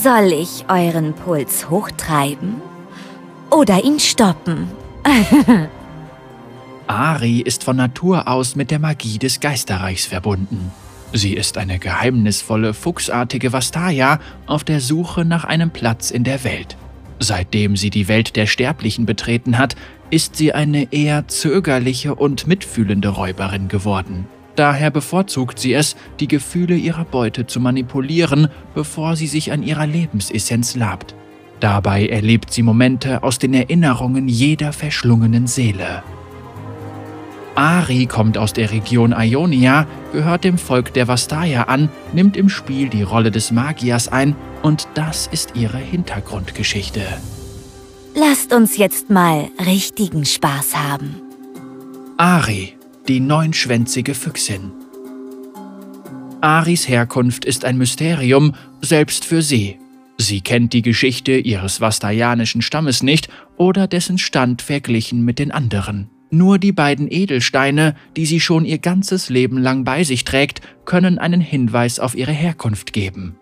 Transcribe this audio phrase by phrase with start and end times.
[0.00, 2.62] Soll ich euren Puls hochtreiben
[3.50, 4.68] oder ihn stoppen?
[6.86, 10.70] Ari ist von Natur aus mit der Magie des Geisterreichs verbunden.
[11.12, 16.76] Sie ist eine geheimnisvolle, fuchsartige Vastaya auf der Suche nach einem Platz in der Welt.
[17.18, 19.74] Seitdem sie die Welt der Sterblichen betreten hat,
[20.10, 24.28] ist sie eine eher zögerliche und mitfühlende Räuberin geworden.
[24.58, 29.86] Daher bevorzugt sie es, die Gefühle ihrer Beute zu manipulieren, bevor sie sich an ihrer
[29.86, 31.14] Lebensessenz labt.
[31.60, 36.02] Dabei erlebt sie Momente aus den Erinnerungen jeder verschlungenen Seele.
[37.54, 42.88] Ari kommt aus der Region Ionia, gehört dem Volk der Vastaya an, nimmt im Spiel
[42.88, 47.02] die Rolle des Magiers ein und das ist ihre Hintergrundgeschichte.
[48.16, 51.22] Lasst uns jetzt mal richtigen Spaß haben.
[52.16, 52.77] Ari,
[53.08, 54.70] die neunschwänzige Füchsin.
[56.40, 59.78] Aris Herkunft ist ein Mysterium, selbst für sie.
[60.18, 66.10] Sie kennt die Geschichte ihres vastayanischen Stammes nicht oder dessen Stand verglichen mit den anderen.
[66.30, 71.18] Nur die beiden Edelsteine, die sie schon ihr ganzes Leben lang bei sich trägt, können
[71.18, 73.36] einen Hinweis auf ihre Herkunft geben.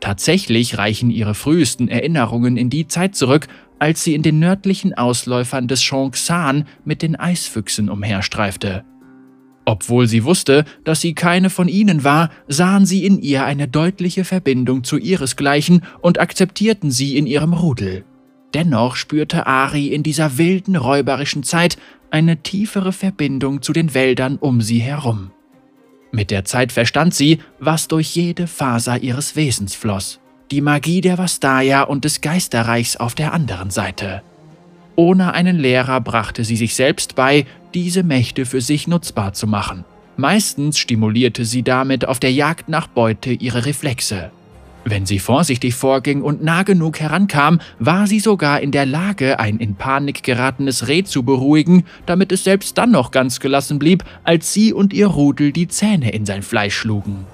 [0.00, 3.48] Tatsächlich reichen ihre frühesten Erinnerungen in die Zeit zurück,
[3.78, 8.84] als sie in den nördlichen Ausläufern des Shongsan mit den Eisfüchsen umherstreifte.
[9.64, 14.24] Obwohl sie wusste, dass sie keine von ihnen war, sahen sie in ihr eine deutliche
[14.24, 18.04] Verbindung zu ihresgleichen und akzeptierten sie in ihrem Rudel.
[18.52, 21.78] Dennoch spürte Ari in dieser wilden, räuberischen Zeit
[22.10, 25.32] eine tiefere Verbindung zu den Wäldern um sie herum.
[26.12, 30.20] Mit der Zeit verstand sie, was durch jede Faser ihres Wesens floss.
[30.52, 34.22] Die Magie der Vastaya und des Geisterreichs auf der anderen Seite.
[34.96, 39.84] Ohne einen Lehrer brachte sie sich selbst bei, diese Mächte für sich nutzbar zu machen.
[40.16, 44.30] Meistens stimulierte sie damit auf der Jagd nach Beute ihre Reflexe.
[44.84, 49.58] Wenn sie vorsichtig vorging und nah genug herankam, war sie sogar in der Lage, ein
[49.58, 54.52] in Panik geratenes Reh zu beruhigen, damit es selbst dann noch ganz gelassen blieb, als
[54.52, 57.24] sie und ihr Rudel die Zähne in sein Fleisch schlugen.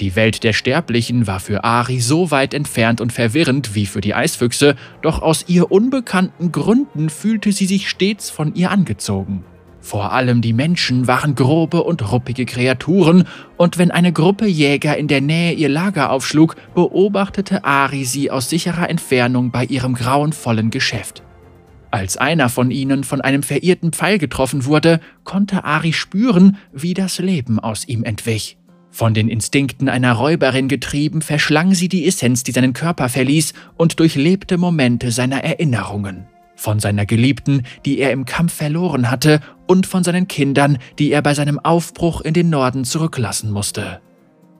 [0.00, 4.14] Die Welt der Sterblichen war für Ari so weit entfernt und verwirrend wie für die
[4.14, 9.44] Eisfüchse, doch aus ihr unbekannten Gründen fühlte sie sich stets von ihr angezogen.
[9.82, 13.24] Vor allem die Menschen waren grobe und ruppige Kreaturen,
[13.58, 18.48] und wenn eine Gruppe Jäger in der Nähe ihr Lager aufschlug, beobachtete Ari sie aus
[18.48, 21.22] sicherer Entfernung bei ihrem grauenvollen Geschäft.
[21.90, 27.18] Als einer von ihnen von einem verirrten Pfeil getroffen wurde, konnte Ari spüren, wie das
[27.18, 28.59] Leben aus ihm entwich.
[29.00, 33.98] Von den Instinkten einer Räuberin getrieben, verschlang sie die Essenz, die seinen Körper verließ, und
[33.98, 40.04] durchlebte Momente seiner Erinnerungen von seiner Geliebten, die er im Kampf verloren hatte, und von
[40.04, 44.02] seinen Kindern, die er bei seinem Aufbruch in den Norden zurücklassen musste.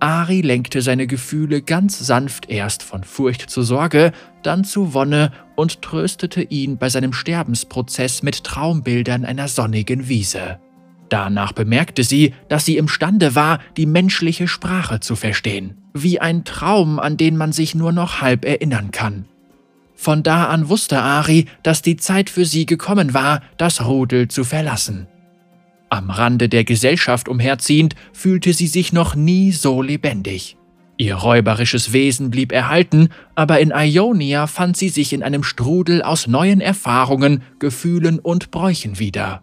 [0.00, 4.10] Ari lenkte seine Gefühle ganz sanft erst von Furcht zu Sorge,
[4.42, 10.58] dann zu Wonne und tröstete ihn bei seinem Sterbensprozess mit Traumbildern einer sonnigen Wiese.
[11.08, 16.98] Danach bemerkte sie, dass sie imstande war, die menschliche Sprache zu verstehen, wie ein Traum,
[16.98, 19.26] an den man sich nur noch halb erinnern kann.
[19.94, 24.44] Von da an wusste Ari, dass die Zeit für sie gekommen war, das Rudel zu
[24.44, 25.06] verlassen.
[25.88, 30.56] Am Rande der Gesellschaft umherziehend, fühlte sie sich noch nie so lebendig.
[30.96, 36.26] Ihr räuberisches Wesen blieb erhalten, aber in Ionia fand sie sich in einem Strudel aus
[36.26, 39.42] neuen Erfahrungen, Gefühlen und Bräuchen wieder.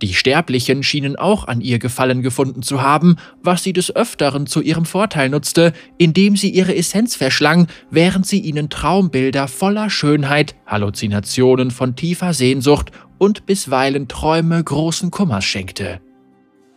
[0.00, 4.60] Die Sterblichen schienen auch an ihr Gefallen gefunden zu haben, was sie des Öfteren zu
[4.60, 11.72] ihrem Vorteil nutzte, indem sie ihre Essenz verschlang, während sie ihnen Traumbilder voller Schönheit, Halluzinationen
[11.72, 16.00] von tiefer Sehnsucht und bisweilen Träume großen Kummers schenkte.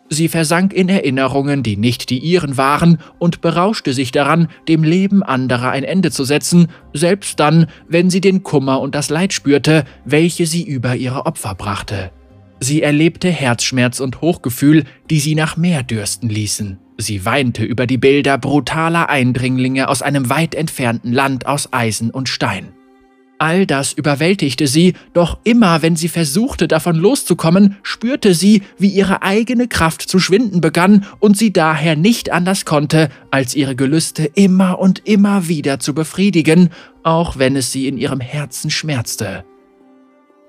[0.10, 5.24] Sie versank in Erinnerungen, die nicht die ihren waren, und berauschte sich daran, dem Leben
[5.24, 9.86] anderer ein Ende zu setzen, selbst dann, wenn sie den Kummer und das Leid spürte,
[10.04, 12.12] welche sie über ihre Opfer brachte.
[12.64, 16.78] Sie erlebte Herzschmerz und Hochgefühl, die sie nach mehr dürsten ließen.
[17.00, 22.30] Sie weinte über die Bilder brutaler Eindringlinge aus einem weit entfernten Land aus Eisen und
[22.30, 22.74] Stein.
[23.40, 29.24] All das überwältigte sie, doch immer wenn sie versuchte davon loszukommen, spürte sie, wie ihre
[29.24, 34.78] eigene Kraft zu schwinden begann und sie daher nicht anders konnte, als ihre Gelüste immer
[34.78, 36.70] und immer wieder zu befriedigen,
[37.02, 39.44] auch wenn es sie in ihrem Herzen schmerzte.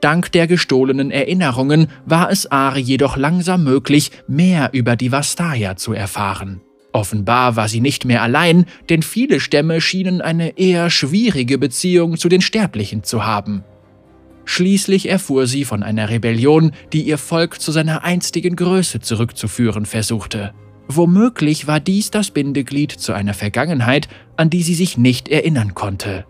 [0.02, 5.92] Dank der gestohlenen Erinnerungen war es Ari jedoch langsam möglich, mehr über die Vastaya zu
[5.92, 6.60] erfahren.
[6.92, 12.28] Offenbar war sie nicht mehr allein, denn viele Stämme schienen eine eher schwierige Beziehung zu
[12.28, 13.62] den Sterblichen zu haben.
[14.44, 20.52] Schließlich erfuhr sie von einer Rebellion, die ihr Volk zu seiner einstigen Größe zurückzuführen versuchte.
[20.88, 26.26] Womöglich war dies das Bindeglied zu einer Vergangenheit, an die sie sich nicht erinnern konnte.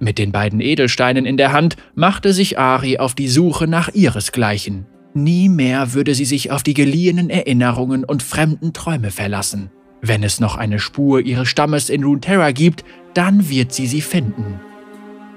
[0.00, 4.86] Mit den beiden Edelsteinen in der Hand machte sich Ari auf die Suche nach ihresgleichen.
[5.12, 9.70] Nie mehr würde sie sich auf die geliehenen Erinnerungen und fremden Träume verlassen.
[10.00, 14.58] Wenn es noch eine Spur ihres Stammes in Runeterra gibt, dann wird sie sie finden.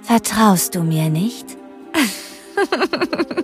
[0.01, 1.45] Vertraust du mir nicht?